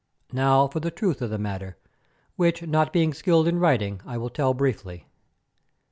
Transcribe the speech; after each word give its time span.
Now, 0.33 0.67
for 0.67 0.79
the 0.79 0.89
truth 0.89 1.21
of 1.21 1.29
the 1.29 1.37
matter, 1.37 1.77
which 2.35 2.63
not 2.63 2.91
being 2.91 3.13
skilled 3.13 3.47
in 3.47 3.59
writing 3.59 4.01
I 4.03 4.17
will 4.17 4.31
tell 4.31 4.55
briefly. 4.55 5.05